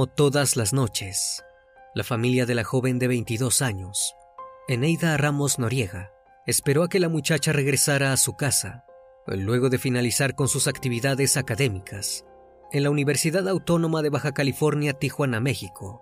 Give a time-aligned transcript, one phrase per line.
[0.00, 1.44] Como todas las noches,
[1.94, 4.14] la familia de la joven de 22 años,
[4.66, 6.10] Eneida Ramos Noriega,
[6.46, 8.86] esperó a que la muchacha regresara a su casa,
[9.26, 12.24] luego de finalizar con sus actividades académicas
[12.72, 16.00] en la Universidad Autónoma de Baja California, Tijuana, México.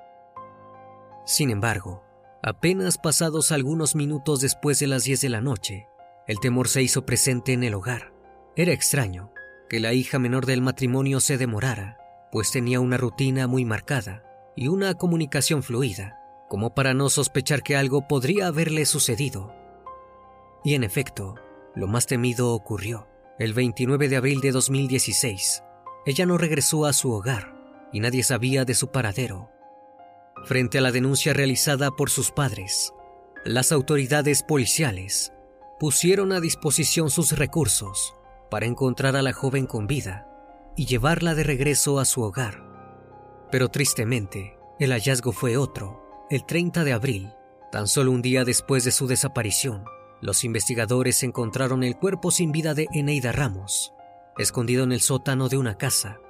[1.26, 2.04] Sin embargo,
[2.40, 5.88] apenas pasados algunos minutos después de las 10 de la noche,
[6.28, 8.12] el temor se hizo presente en el hogar.
[8.54, 9.32] Era extraño
[9.68, 11.98] que la hija menor del matrimonio se demorara
[12.30, 14.24] pues tenía una rutina muy marcada
[14.56, 16.18] y una comunicación fluida,
[16.48, 19.54] como para no sospechar que algo podría haberle sucedido.
[20.64, 21.36] Y en efecto,
[21.74, 23.06] lo más temido ocurrió.
[23.38, 25.62] El 29 de abril de 2016,
[26.06, 27.54] ella no regresó a su hogar
[27.92, 29.50] y nadie sabía de su paradero.
[30.44, 32.92] Frente a la denuncia realizada por sus padres,
[33.44, 35.32] las autoridades policiales
[35.78, 38.14] pusieron a disposición sus recursos
[38.50, 40.27] para encontrar a la joven con vida
[40.78, 42.62] y llevarla de regreso a su hogar.
[43.50, 46.00] Pero tristemente, el hallazgo fue otro.
[46.30, 47.32] El 30 de abril,
[47.72, 49.84] tan solo un día después de su desaparición,
[50.20, 53.92] los investigadores encontraron el cuerpo sin vida de Eneida Ramos,
[54.38, 56.20] escondido en el sótano de una casa.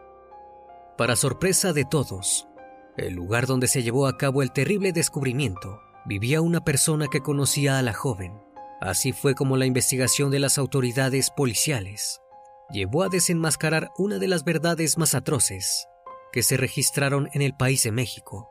[0.96, 2.48] Para sorpresa de todos,
[2.96, 7.78] el lugar donde se llevó a cabo el terrible descubrimiento vivía una persona que conocía
[7.78, 8.32] a la joven.
[8.80, 12.22] Así fue como la investigación de las autoridades policiales
[12.70, 15.86] llevó a desenmascarar una de las verdades más atroces
[16.32, 18.50] que se registraron en el país de México.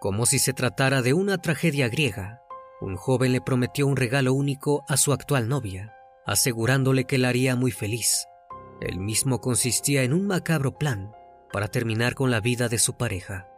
[0.00, 2.42] Como si se tratara de una tragedia griega,
[2.80, 5.94] un joven le prometió un regalo único a su actual novia,
[6.26, 8.26] asegurándole que la haría muy feliz.
[8.80, 11.12] El mismo consistía en un macabro plan
[11.52, 13.48] para terminar con la vida de su pareja.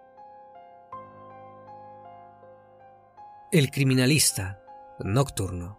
[3.53, 4.63] El criminalista
[5.01, 5.79] nocturno.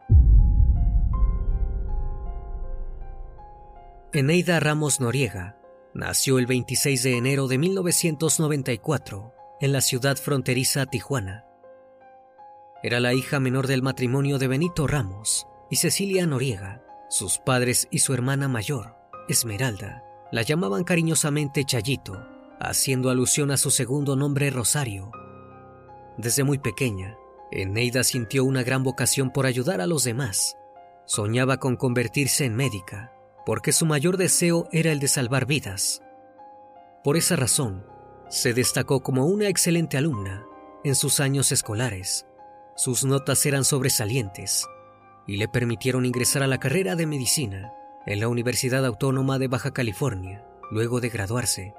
[4.14, 5.56] Eneida Ramos Noriega
[5.94, 11.46] nació el 26 de enero de 1994 en la ciudad fronteriza Tijuana.
[12.84, 16.84] Era la hija menor del matrimonio de Benito Ramos y Cecilia Noriega.
[17.10, 18.98] Sus padres y su hermana mayor,
[19.30, 22.28] Esmeralda, la llamaban cariñosamente Chayito,
[22.60, 25.10] haciendo alusión a su segundo nombre Rosario.
[26.18, 27.16] Desde muy pequeña,
[27.50, 30.58] Eneida sintió una gran vocación por ayudar a los demás.
[31.06, 33.14] Soñaba con convertirse en médica
[33.46, 36.02] porque su mayor deseo era el de salvar vidas.
[37.04, 37.86] Por esa razón,
[38.30, 40.46] se destacó como una excelente alumna
[40.84, 42.26] en sus años escolares.
[42.76, 44.68] Sus notas eran sobresalientes
[45.28, 47.74] y le permitieron ingresar a la carrera de medicina
[48.06, 51.76] en la Universidad Autónoma de Baja California, luego de graduarse.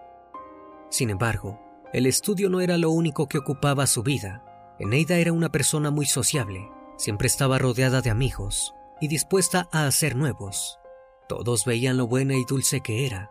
[0.90, 1.60] Sin embargo,
[1.92, 4.44] el estudio no era lo único que ocupaba su vida.
[4.78, 10.16] Eneida era una persona muy sociable, siempre estaba rodeada de amigos y dispuesta a hacer
[10.16, 10.78] nuevos.
[11.34, 13.30] Todos veían lo buena y dulce que era.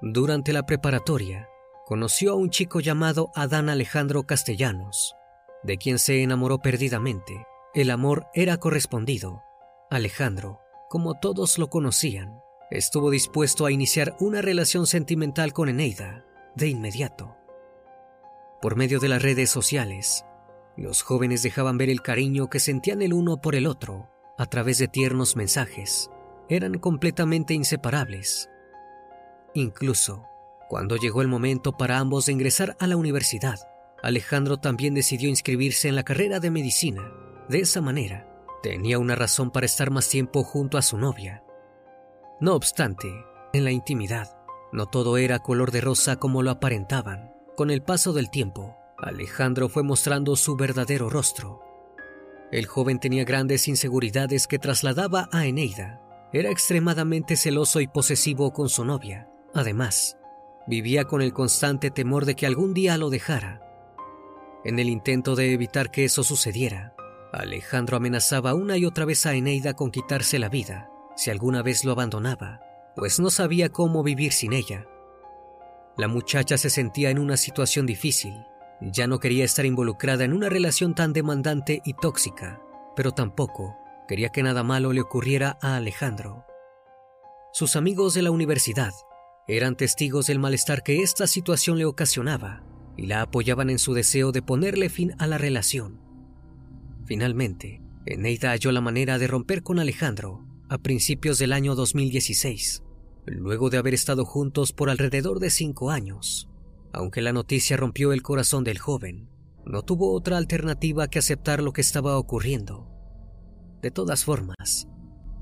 [0.00, 1.46] Durante la preparatoria,
[1.84, 5.14] conoció a un chico llamado Adán Alejandro Castellanos,
[5.62, 7.46] de quien se enamoró perdidamente.
[7.74, 9.42] El amor era correspondido.
[9.90, 12.40] Alejandro, como todos lo conocían,
[12.70, 17.36] estuvo dispuesto a iniciar una relación sentimental con Eneida de inmediato.
[18.62, 20.24] Por medio de las redes sociales,
[20.78, 24.08] los jóvenes dejaban ver el cariño que sentían el uno por el otro
[24.38, 26.10] a través de tiernos mensajes.
[26.48, 28.50] Eran completamente inseparables.
[29.54, 30.26] Incluso,
[30.68, 33.58] cuando llegó el momento para ambos de ingresar a la universidad,
[34.02, 37.10] Alejandro también decidió inscribirse en la carrera de medicina.
[37.48, 38.28] De esa manera,
[38.62, 41.42] tenía una razón para estar más tiempo junto a su novia.
[42.40, 43.08] No obstante,
[43.52, 44.36] en la intimidad,
[44.72, 47.32] no todo era color de rosa como lo aparentaban.
[47.56, 51.62] Con el paso del tiempo, Alejandro fue mostrando su verdadero rostro.
[52.52, 56.02] El joven tenía grandes inseguridades que trasladaba a Eneida.
[56.36, 59.26] Era extremadamente celoso y posesivo con su novia.
[59.54, 60.18] Además,
[60.66, 63.62] vivía con el constante temor de que algún día lo dejara.
[64.62, 66.94] En el intento de evitar que eso sucediera,
[67.32, 71.86] Alejandro amenazaba una y otra vez a Eneida con quitarse la vida si alguna vez
[71.86, 72.60] lo abandonaba,
[72.96, 74.84] pues no sabía cómo vivir sin ella.
[75.96, 78.34] La muchacha se sentía en una situación difícil.
[78.82, 82.60] Ya no quería estar involucrada en una relación tan demandante y tóxica,
[82.94, 86.44] pero tampoco quería que nada malo le ocurriera a Alejandro.
[87.52, 88.92] Sus amigos de la universidad
[89.48, 92.64] eran testigos del malestar que esta situación le ocasionaba
[92.96, 96.00] y la apoyaban en su deseo de ponerle fin a la relación.
[97.04, 102.82] Finalmente, Eneida halló la manera de romper con Alejandro a principios del año 2016,
[103.26, 106.48] luego de haber estado juntos por alrededor de cinco años.
[106.92, 109.28] Aunque la noticia rompió el corazón del joven,
[109.64, 112.95] no tuvo otra alternativa que aceptar lo que estaba ocurriendo.
[113.86, 114.88] De todas formas,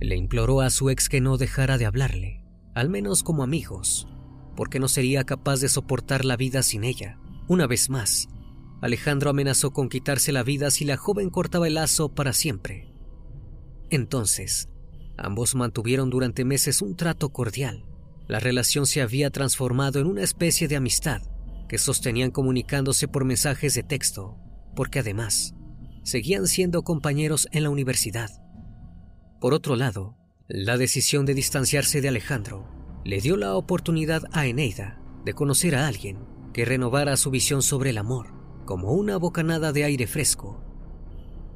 [0.03, 2.43] le imploró a su ex que no dejara de hablarle
[2.75, 4.07] al menos como amigos,
[4.55, 7.19] porque no sería capaz de soportar la vida sin ella.
[7.49, 8.29] Una vez más,
[8.83, 12.93] Alejandro amenazó con quitarse la vida si la joven cortaba el lazo para siempre.
[13.89, 14.69] Entonces,
[15.17, 17.87] ambos mantuvieron durante meses un trato cordial.
[18.29, 21.23] La relación se había transformado en una especie de amistad
[21.67, 24.37] que sostenían comunicándose por mensajes de texto,
[24.77, 25.55] porque además
[26.05, 28.31] seguían siendo compañeros en la universidad.
[29.41, 30.17] Por otro lado,
[30.49, 32.69] la decisión de distanciarse de Alejandro
[33.05, 36.19] le dio la oportunidad a Eneida de conocer a alguien
[36.53, 38.29] que renovara su visión sobre el amor,
[38.65, 40.63] como una bocanada de aire fresco.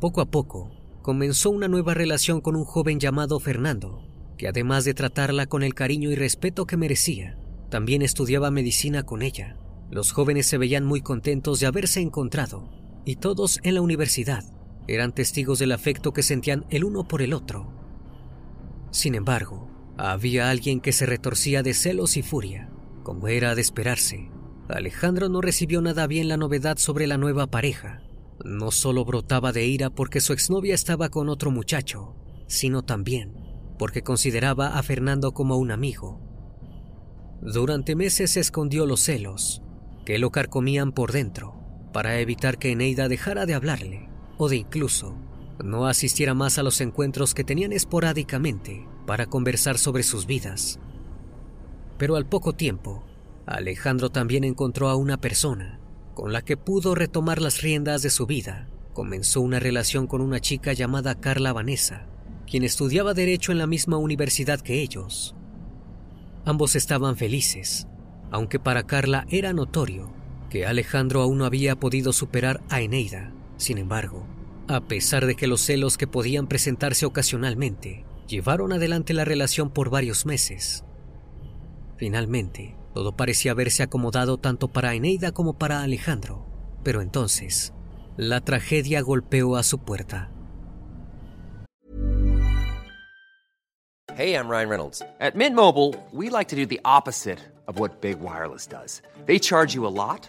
[0.01, 0.71] Poco a poco,
[1.03, 4.03] comenzó una nueva relación con un joven llamado Fernando,
[4.37, 7.39] que además de tratarla con el cariño y respeto que merecía,
[7.71, 9.59] también estudiaba medicina con ella.
[9.91, 12.71] Los jóvenes se veían muy contentos de haberse encontrado,
[13.09, 14.45] y todos en la universidad
[14.87, 17.73] eran testigos del afecto que sentían el uno por el otro.
[18.91, 22.71] Sin embargo, había alguien que se retorcía de celos y furia,
[23.05, 24.31] como era de esperarse.
[24.69, 28.03] Alejandro no recibió nada bien la novedad sobre la nueva pareja.
[28.45, 32.15] No solo brotaba de ira porque su exnovia estaba con otro muchacho,
[32.47, 33.33] sino también
[33.79, 36.21] porque consideraba a Fernando como un amigo.
[37.41, 39.63] Durante meses se escondió los celos,
[40.05, 41.58] que lo carcomían por dentro,
[41.93, 45.17] para evitar que Eneida dejara de hablarle, o de incluso
[45.65, 50.79] no asistiera más a los encuentros que tenían esporádicamente para conversar sobre sus vidas.
[51.97, 53.05] Pero al poco tiempo,
[53.47, 55.81] Alejandro también encontró a una persona
[56.15, 58.69] con la que pudo retomar las riendas de su vida.
[58.93, 62.07] Comenzó una relación con una chica llamada Carla Vanessa,
[62.49, 65.35] quien estudiaba derecho en la misma universidad que ellos.
[66.45, 67.87] Ambos estaban felices,
[68.31, 70.18] aunque para Carla era notorio
[70.49, 73.33] que Alejandro aún no había podido superar a Eneida.
[73.57, 74.27] Sin embargo,
[74.69, 79.91] a pesar de que los celos que podían presentarse ocasionalmente llevaron adelante la relación por
[79.91, 80.85] varios meses.
[81.97, 86.47] Finalmente, todo parecía haberse acomodado tanto para Eneida como para Alejandro,
[86.85, 87.73] pero entonces,
[88.17, 90.31] la tragedia golpeó a su puerta.
[94.17, 95.01] Hey, I'm Ryan Reynolds.
[95.21, 97.39] At Mint Mobile, we like to do the opposite
[97.69, 99.01] of what Big Wireless does.
[99.27, 100.29] They charge you a lot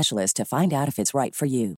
[0.09, 1.75] to find out if it's right for you.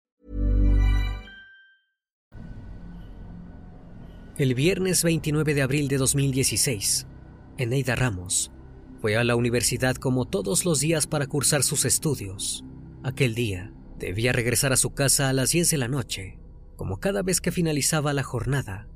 [4.35, 7.05] El viernes 29 de abril de 2016,
[7.57, 8.51] Eneida Ramos
[8.99, 12.63] fue a la universidad como todos los días para cursar sus estudios.
[13.03, 16.39] Aquel día debía regresar a su casa a las 10 de la noche,
[16.77, 18.87] como cada vez que finalizaba la jornada.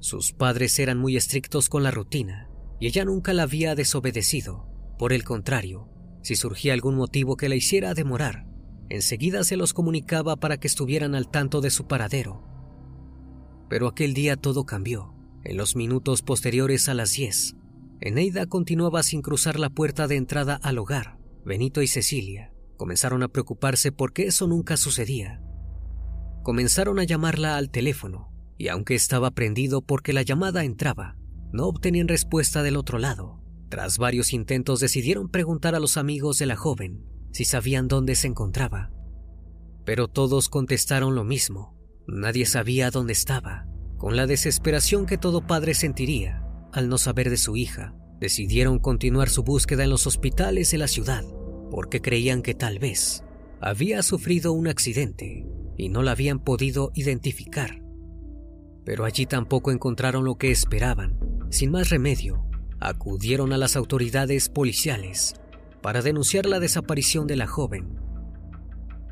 [0.00, 2.48] Sus padres eran muy estrictos con la rutina
[2.80, 4.66] y ella nunca la había desobedecido.
[4.98, 5.88] Por el contrario,
[6.26, 8.48] si surgía algún motivo que la hiciera demorar,
[8.88, 12.42] enseguida se los comunicaba para que estuvieran al tanto de su paradero.
[13.68, 15.14] Pero aquel día todo cambió.
[15.44, 17.54] En los minutos posteriores a las 10,
[18.00, 21.16] Eneida continuaba sin cruzar la puerta de entrada al hogar.
[21.44, 25.40] Benito y Cecilia comenzaron a preocuparse porque eso nunca sucedía.
[26.42, 31.16] Comenzaron a llamarla al teléfono, y aunque estaba prendido porque la llamada entraba,
[31.52, 33.45] no obtenían respuesta del otro lado.
[33.68, 38.28] Tras varios intentos decidieron preguntar a los amigos de la joven si sabían dónde se
[38.28, 38.90] encontraba.
[39.84, 41.76] Pero todos contestaron lo mismo.
[42.06, 43.66] Nadie sabía dónde estaba.
[43.98, 46.42] Con la desesperación que todo padre sentiría
[46.72, 50.88] al no saber de su hija, decidieron continuar su búsqueda en los hospitales de la
[50.88, 51.24] ciudad,
[51.70, 53.24] porque creían que tal vez
[53.60, 55.46] había sufrido un accidente
[55.76, 57.82] y no la habían podido identificar.
[58.84, 61.18] Pero allí tampoco encontraron lo que esperaban.
[61.50, 62.45] Sin más remedio,
[62.80, 65.34] acudieron a las autoridades policiales
[65.82, 67.98] para denunciar la desaparición de la joven.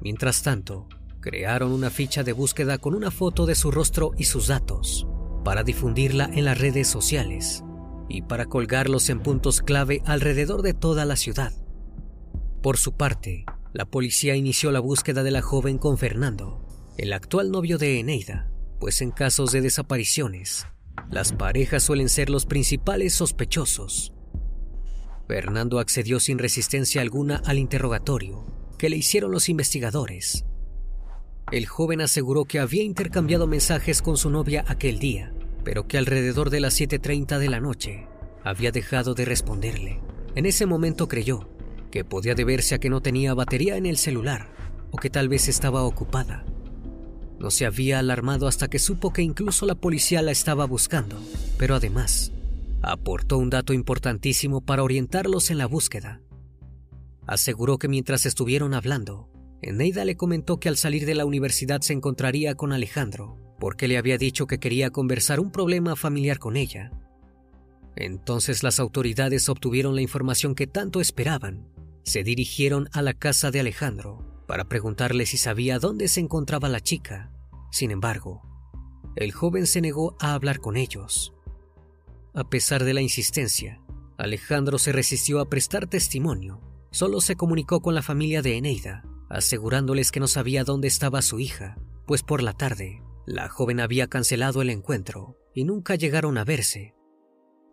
[0.00, 0.88] Mientras tanto,
[1.20, 5.06] crearon una ficha de búsqueda con una foto de su rostro y sus datos
[5.44, 7.62] para difundirla en las redes sociales
[8.08, 11.52] y para colgarlos en puntos clave alrededor de toda la ciudad.
[12.62, 16.66] Por su parte, la policía inició la búsqueda de la joven con Fernando,
[16.96, 20.66] el actual novio de Eneida, pues en casos de desapariciones,
[21.10, 24.12] las parejas suelen ser los principales sospechosos.
[25.26, 28.44] Fernando accedió sin resistencia alguna al interrogatorio
[28.78, 30.44] que le hicieron los investigadores.
[31.50, 35.32] El joven aseguró que había intercambiado mensajes con su novia aquel día,
[35.62, 38.06] pero que alrededor de las 7.30 de la noche
[38.42, 40.00] había dejado de responderle.
[40.34, 41.48] En ese momento creyó
[41.90, 44.48] que podía deberse a que no tenía batería en el celular
[44.90, 46.44] o que tal vez estaba ocupada.
[47.44, 51.20] No se había alarmado hasta que supo que incluso la policía la estaba buscando,
[51.58, 52.32] pero además
[52.80, 56.22] aportó un dato importantísimo para orientarlos en la búsqueda.
[57.26, 59.28] Aseguró que mientras estuvieron hablando,
[59.60, 63.98] Eneida le comentó que al salir de la universidad se encontraría con Alejandro, porque le
[63.98, 66.92] había dicho que quería conversar un problema familiar con ella.
[67.94, 71.68] Entonces las autoridades obtuvieron la información que tanto esperaban.
[72.04, 76.80] Se dirigieron a la casa de Alejandro para preguntarle si sabía dónde se encontraba la
[76.80, 77.33] chica.
[77.74, 78.40] Sin embargo,
[79.16, 81.34] el joven se negó a hablar con ellos.
[82.32, 83.82] A pesar de la insistencia,
[84.16, 86.60] Alejandro se resistió a prestar testimonio.
[86.92, 91.40] Solo se comunicó con la familia de Eneida, asegurándoles que no sabía dónde estaba su
[91.40, 91.76] hija,
[92.06, 96.94] pues por la tarde la joven había cancelado el encuentro y nunca llegaron a verse.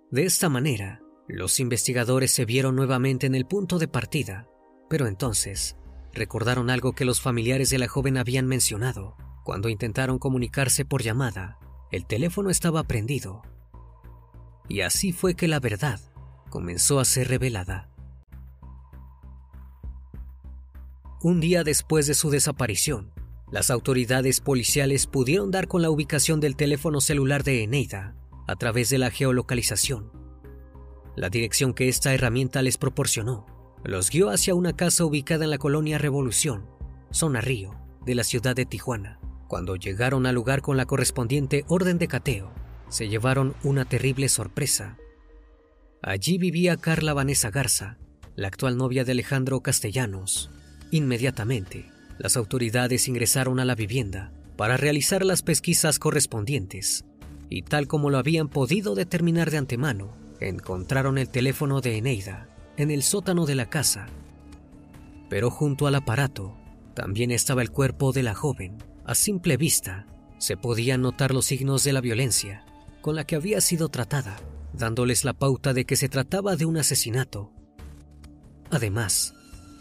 [0.10, 4.48] De esta manera, los investigadores se vieron nuevamente en el punto de partida,
[4.90, 5.78] pero entonces
[6.12, 9.16] recordaron algo que los familiares de la joven habían mencionado.
[9.44, 11.58] Cuando intentaron comunicarse por llamada,
[11.92, 13.42] el teléfono estaba prendido.
[14.68, 16.00] Y así fue que la verdad
[16.50, 17.90] comenzó a ser revelada.
[21.22, 23.12] Un día después de su desaparición,
[23.52, 28.16] las autoridades policiales pudieron dar con la ubicación del teléfono celular de Eneida
[28.48, 30.12] a través de la geolocalización.
[31.16, 33.46] La dirección que esta herramienta les proporcionó
[33.84, 36.68] los guió hacia una casa ubicada en la colonia Revolución,
[37.12, 39.21] zona Río, de la ciudad de Tijuana.
[39.52, 42.54] Cuando llegaron al lugar con la correspondiente orden de cateo,
[42.88, 44.96] se llevaron una terrible sorpresa.
[46.02, 47.98] Allí vivía Carla Vanessa Garza,
[48.38, 50.50] la actual novia de Alejandro Castellanos.
[50.92, 57.04] Inmediatamente, las autoridades ingresaron a la vivienda para realizar las pesquisas correspondientes
[57.50, 62.90] y tal como lo habían podido determinar de antemano, encontraron el teléfono de Eneida en
[62.90, 64.08] el sótano de la casa.
[65.30, 66.56] Pero junto al aparato
[66.94, 68.78] también estaba el cuerpo de la joven.
[69.12, 72.64] A simple vista se podían notar los signos de la violencia
[73.02, 74.38] con la que había sido tratada,
[74.72, 77.52] dándoles la pauta de que se trataba de un asesinato.
[78.70, 79.34] Además,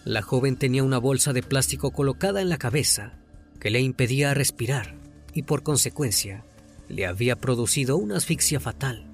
[0.04, 3.20] la joven tenía una bolsa de plástico colocada en la cabeza
[3.60, 4.96] que le impedía respirar
[5.32, 6.44] y por consecuencia
[6.88, 9.12] le había producido una asfixia fatal.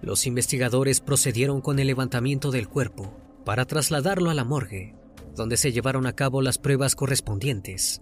[0.00, 3.12] Los investigadores procedieron con el levantamiento del cuerpo
[3.44, 4.94] para trasladarlo a la morgue,
[5.34, 8.00] donde se llevaron a cabo las pruebas correspondientes.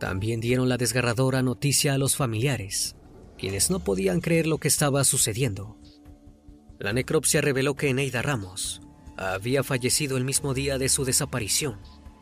[0.00, 2.96] También dieron la desgarradora noticia a los familiares,
[3.36, 5.76] quienes no podían creer lo que estaba sucediendo.
[6.78, 8.80] La necropsia reveló que Eneida Ramos
[9.18, 11.76] había fallecido el mismo día de su desaparición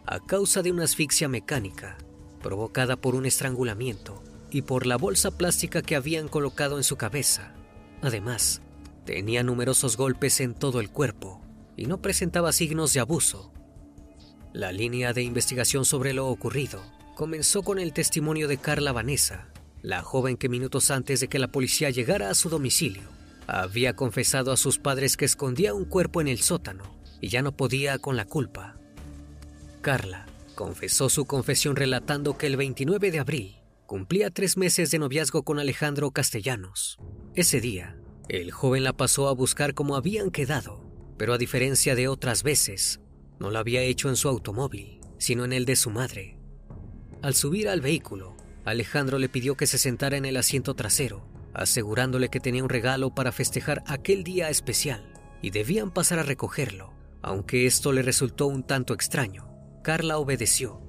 [0.06, 1.96] a causa de una asfixia mecánica
[2.42, 7.54] provocada por un estrangulamiento y por la bolsa plástica que habían colocado en su cabeza.
[8.02, 8.60] Además,
[9.04, 11.40] tenía numerosos golpes en todo el cuerpo
[11.76, 13.52] y no presentaba signos de abuso.
[14.52, 19.48] La línea de investigación sobre lo ocurrido comenzó con el testimonio de Carla Vanessa,
[19.82, 23.02] la joven que minutos antes de que la policía llegara a su domicilio,
[23.48, 26.84] había confesado a sus padres que escondía un cuerpo en el sótano
[27.20, 28.76] y ya no podía con la culpa.
[29.80, 33.56] Carla confesó su confesión relatando que el 29 de abril
[33.86, 36.98] cumplía tres meses de noviazgo con Alejandro Castellanos.
[37.34, 37.98] Ese día,
[38.28, 43.00] el joven la pasó a buscar como habían quedado, pero a diferencia de otras veces,
[43.40, 46.37] no lo había hecho en su automóvil, sino en el de su madre.
[47.22, 52.28] Al subir al vehículo, Alejandro le pidió que se sentara en el asiento trasero, asegurándole
[52.28, 56.92] que tenía un regalo para festejar aquel día especial y debían pasar a recogerlo.
[57.22, 59.48] Aunque esto le resultó un tanto extraño,
[59.82, 60.88] Carla obedeció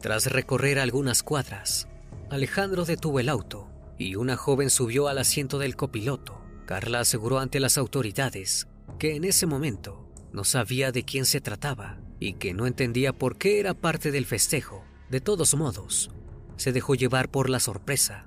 [0.00, 1.88] tras recorrer algunas cuadras,
[2.30, 3.68] Alejandro detuvo el auto
[3.98, 6.40] y una joven subió al asiento del copiloto.
[6.66, 8.68] Carla aseguró ante las autoridades
[9.00, 13.38] que en ese momento no sabía de quién se trataba y que no entendía por
[13.38, 14.84] qué era parte del festejo.
[15.10, 16.10] De todos modos,
[16.56, 18.26] se dejó llevar por la sorpresa.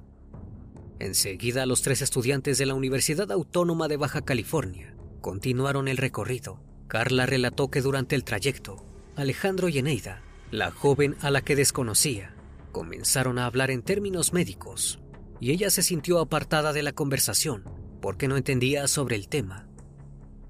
[0.99, 6.59] Enseguida los tres estudiantes de la Universidad Autónoma de Baja California continuaron el recorrido.
[6.87, 8.83] Carla relató que durante el trayecto,
[9.15, 12.35] Alejandro y Eneida la joven a la que desconocía
[12.71, 14.99] comenzaron a hablar en términos médicos
[15.39, 17.63] y ella se sintió apartada de la conversación
[18.01, 19.67] porque no entendía sobre el tema.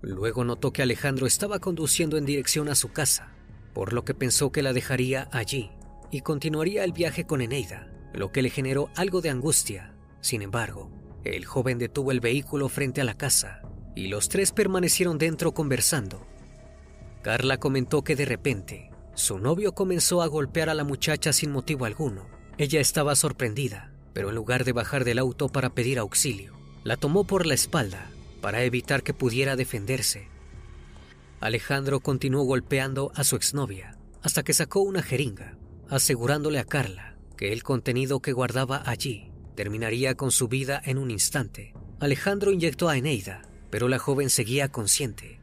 [0.01, 3.33] Luego notó que Alejandro estaba conduciendo en dirección a su casa,
[3.73, 5.71] por lo que pensó que la dejaría allí
[6.11, 9.95] y continuaría el viaje con Eneida, lo que le generó algo de angustia.
[10.19, 10.91] Sin embargo,
[11.23, 13.61] el joven detuvo el vehículo frente a la casa
[13.95, 16.27] y los tres permanecieron dentro conversando.
[17.21, 21.85] Carla comentó que de repente su novio comenzó a golpear a la muchacha sin motivo
[21.85, 22.27] alguno.
[22.57, 27.25] Ella estaba sorprendida, pero en lugar de bajar del auto para pedir auxilio, la tomó
[27.25, 28.09] por la espalda
[28.41, 30.27] para evitar que pudiera defenderse.
[31.39, 35.57] Alejandro continuó golpeando a su exnovia hasta que sacó una jeringa,
[35.91, 41.11] asegurándole a Carla que el contenido que guardaba allí terminaría con su vida en un
[41.11, 41.73] instante.
[41.99, 45.41] Alejandro inyectó a Eneida, pero la joven seguía consciente.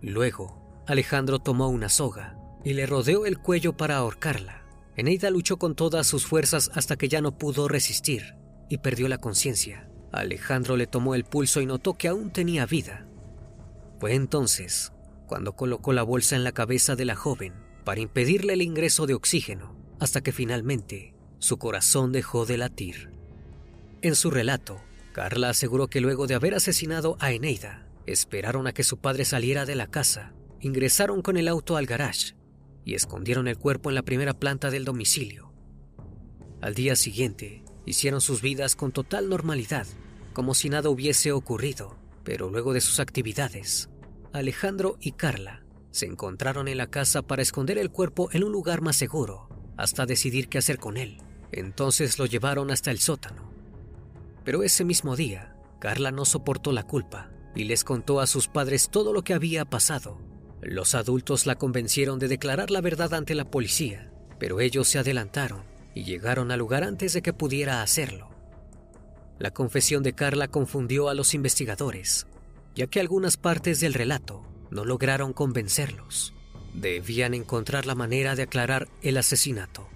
[0.00, 4.64] Luego, Alejandro tomó una soga y le rodeó el cuello para ahorcarla.
[4.96, 8.36] Eneida luchó con todas sus fuerzas hasta que ya no pudo resistir
[8.70, 9.90] y perdió la conciencia.
[10.12, 13.06] Alejandro le tomó el pulso y notó que aún tenía vida.
[13.98, 14.92] Fue entonces
[15.26, 19.14] cuando colocó la bolsa en la cabeza de la joven para impedirle el ingreso de
[19.14, 23.12] oxígeno, hasta que finalmente su corazón dejó de latir.
[24.02, 24.78] En su relato,
[25.14, 29.64] Carla aseguró que luego de haber asesinado a Eneida, esperaron a que su padre saliera
[29.64, 32.34] de la casa, ingresaron con el auto al garage
[32.84, 35.54] y escondieron el cuerpo en la primera planta del domicilio.
[36.60, 39.86] Al día siguiente, hicieron sus vidas con total normalidad,
[40.34, 43.88] como si nada hubiese ocurrido, pero luego de sus actividades,
[44.34, 48.80] Alejandro y Carla se encontraron en la casa para esconder el cuerpo en un lugar
[48.80, 51.18] más seguro, hasta decidir qué hacer con él.
[51.52, 53.50] Entonces lo llevaron hasta el sótano.
[54.44, 58.90] Pero ese mismo día, Carla no soportó la culpa y les contó a sus padres
[58.90, 60.18] todo lo que había pasado
[60.60, 65.62] los adultos la convencieron de declarar la verdad ante la policía, pero ellos se adelantaron
[65.94, 68.28] y llegaron al lugar antes de que pudiera hacerlo.
[69.38, 72.26] La confesión de Carla confundió a los investigadores,
[72.74, 76.34] ya que algunas partes del relato no lograron convencerlos.
[76.74, 79.88] Debían encontrar la manera de aclarar el asesinato.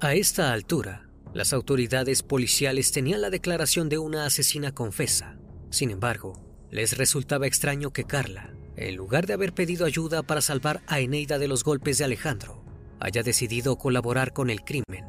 [0.00, 5.38] A esta altura, las autoridades policiales tenían la declaración de una asesina confesa.
[5.70, 10.82] Sin embargo, les resultaba extraño que Carla en lugar de haber pedido ayuda para salvar
[10.86, 12.62] a Eneida de los golpes de Alejandro,
[13.00, 15.06] haya decidido colaborar con el crimen.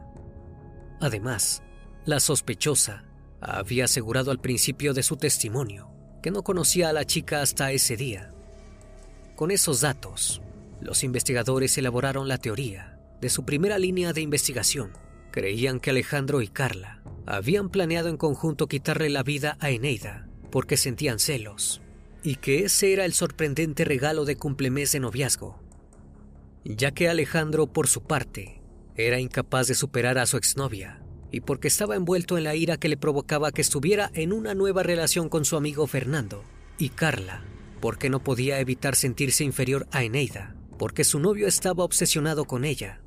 [1.02, 1.64] Además,
[2.06, 3.04] la sospechosa
[3.42, 5.97] había asegurado al principio de su testimonio
[6.32, 8.34] no conocía a la chica hasta ese día.
[9.36, 10.42] Con esos datos,
[10.82, 14.92] los investigadores elaboraron la teoría de su primera línea de investigación.
[15.32, 20.78] Creían que Alejandro y Carla habían planeado en conjunto quitarle la vida a Eneida porque
[20.78, 21.82] sentían celos,
[22.24, 25.62] y que ese era el sorprendente regalo de cumplemés de noviazgo,
[26.64, 28.62] ya que Alejandro, por su parte,
[28.96, 32.90] era incapaz de superar a su exnovia, y porque estaba envuelto en la ira que
[32.90, 36.44] le provocaba que estuviera en una nueva relación con su amigo Fernando,
[36.78, 37.42] y Carla,
[37.82, 43.02] porque no podía evitar sentirse inferior a Eneida, porque su novio estaba obsesionado con ella.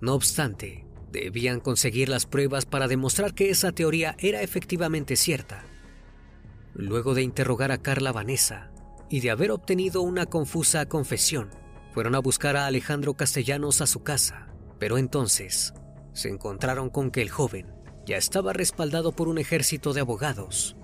[0.00, 5.64] No obstante, debían conseguir las pruebas para demostrar que esa teoría era efectivamente cierta.
[6.74, 8.70] Luego de interrogar a Carla Vanessa
[9.10, 11.50] y de haber obtenido una confusa confesión,
[11.92, 15.74] fueron a buscar a Alejandro Castellanos a su casa, pero entonces
[16.18, 17.72] se encontraron con que el joven
[18.04, 20.76] ya estaba respaldado por un ejército de abogados.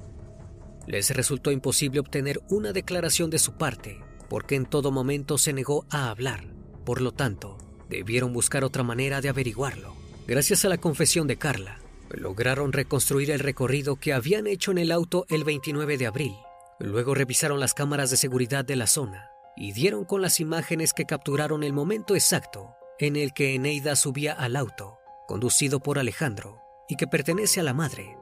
[0.87, 5.87] Les resultó imposible obtener una declaración de su parte, porque en todo momento se negó
[5.91, 6.47] a hablar.
[6.85, 9.95] Por lo tanto, debieron buscar otra manera de averiguarlo.
[10.27, 14.93] Gracias a la confesión de Carla, lograron reconstruir el recorrido que habían hecho en el
[14.93, 16.35] auto el 29 de abril.
[16.79, 21.07] Luego revisaron las cámaras de seguridad de la zona y dieron con las imágenes que
[21.07, 26.97] capturaron el momento exacto en el que Eneida subía al auto, conducido por Alejandro, y
[26.97, 28.17] que pertenece a la madre.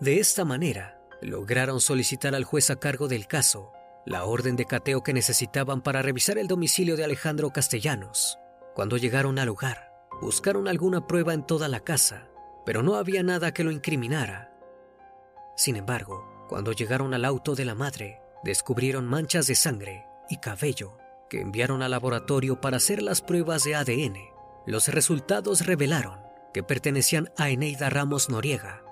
[0.00, 3.72] De esta manera, lograron solicitar al juez a cargo del caso
[4.06, 8.38] la orden de cateo que necesitaban para revisar el domicilio de Alejandro Castellanos.
[8.74, 12.28] Cuando llegaron al lugar, buscaron alguna prueba en toda la casa
[12.64, 14.50] pero no había nada que lo incriminara.
[15.56, 20.96] Sin embargo, cuando llegaron al auto de la madre, descubrieron manchas de sangre y cabello
[21.28, 24.33] que enviaron al laboratorio para hacer las pruebas de ADN.
[24.66, 26.20] Los resultados revelaron
[26.52, 28.82] que pertenecían a Eneida Ramos Noriega.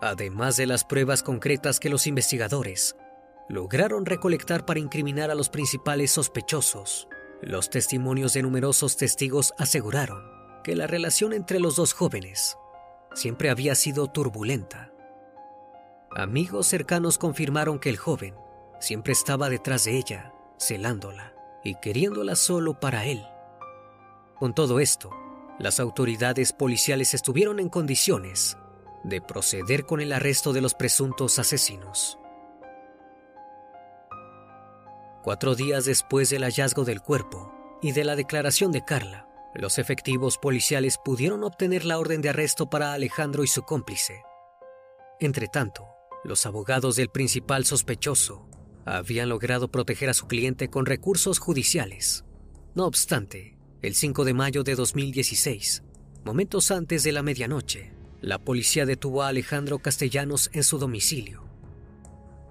[0.00, 2.96] Además de las pruebas concretas que los investigadores
[3.48, 7.08] lograron recolectar para incriminar a los principales sospechosos,
[7.42, 10.22] los testimonios de numerosos testigos aseguraron
[10.62, 12.56] que la relación entre los dos jóvenes
[13.12, 14.92] siempre había sido turbulenta.
[16.10, 18.34] Amigos cercanos confirmaron que el joven
[18.80, 23.26] siempre estaba detrás de ella, celándola y queriéndola solo para él.
[24.38, 25.10] Con todo esto,
[25.58, 28.56] las autoridades policiales estuvieron en condiciones
[29.04, 32.18] de proceder con el arresto de los presuntos asesinos.
[35.22, 40.36] Cuatro días después del hallazgo del cuerpo y de la declaración de Carla, los efectivos
[40.36, 44.22] policiales pudieron obtener la orden de arresto para Alejandro y su cómplice.
[45.20, 45.86] Entretanto,
[46.24, 48.48] los abogados del principal sospechoso
[48.84, 52.24] habían logrado proteger a su cliente con recursos judiciales.
[52.74, 53.53] No obstante,
[53.84, 55.82] el 5 de mayo de 2016,
[56.24, 57.92] momentos antes de la medianoche,
[58.22, 61.44] la policía detuvo a Alejandro Castellanos en su domicilio.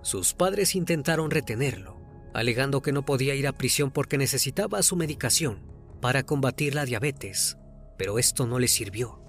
[0.04, 2.00] Sus padres intentaron retenerlo,
[2.36, 5.63] alegando que no podía ir a prisión porque necesitaba su medicación
[6.02, 7.58] para combatir la diabetes,
[7.98, 9.19] pero esto no le sirvió.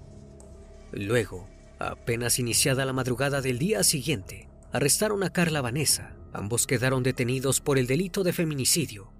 [0.91, 6.15] Luego, apenas iniciada la madrugada del día siguiente, arrestaron a Carla Vanessa.
[6.33, 9.11] Ambos quedaron detenidos por el delito de feminicidio.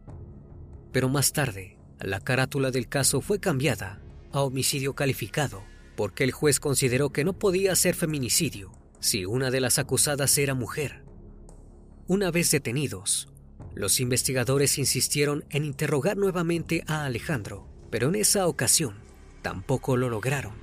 [0.92, 5.64] Pero más tarde, la carátula del caso fue cambiada a homicidio calificado,
[5.96, 10.54] porque el juez consideró que no podía ser feminicidio si una de las acusadas era
[10.54, 11.04] mujer.
[12.08, 13.30] Una vez detenidos,
[13.74, 18.96] los investigadores insistieron en interrogar nuevamente a Alejandro, pero en esa ocasión
[19.42, 20.54] tampoco lo lograron.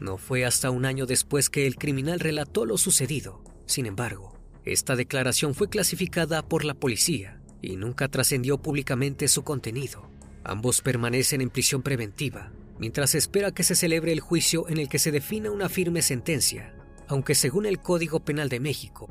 [0.00, 3.42] No fue hasta un año después que el criminal relató lo sucedido.
[3.66, 10.09] Sin embargo, esta declaración fue clasificada por la policía y nunca trascendió públicamente su contenido.
[10.44, 14.98] Ambos permanecen en prisión preventiva, mientras espera que se celebre el juicio en el que
[14.98, 16.74] se defina una firme sentencia,
[17.08, 19.08] aunque según el Código Penal de México,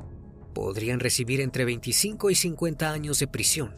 [0.54, 3.76] podrían recibir entre 25 y 50 años de prisión.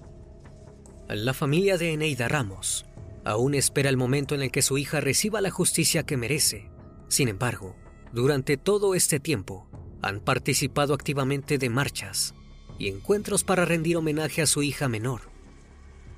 [1.09, 2.87] La familia de Eneida Ramos
[3.25, 6.71] aún espera el momento en el que su hija reciba la justicia que merece.
[7.09, 7.77] Sin embargo,
[8.13, 9.69] durante todo este tiempo,
[10.03, 12.35] han participado activamente de marchas
[12.79, 15.31] y encuentros para rendir homenaje a su hija menor.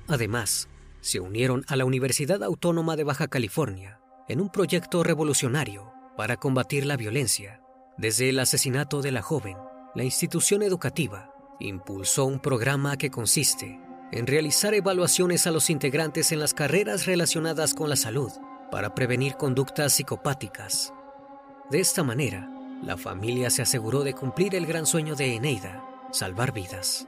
[0.07, 0.69] Además,
[1.05, 6.87] se unieron a la Universidad Autónoma de Baja California en un proyecto revolucionario para combatir
[6.87, 7.61] la violencia,
[7.95, 9.55] desde el asesinato de la joven
[9.93, 13.79] la institución educativa impulsó un programa que consiste
[14.11, 18.31] en realizar evaluaciones a los integrantes en las carreras relacionadas con la salud
[18.71, 20.91] para prevenir conductas psicopáticas.
[21.69, 22.49] De esta manera,
[22.81, 27.07] la familia se aseguró de cumplir el gran sueño de Eneida, salvar vidas.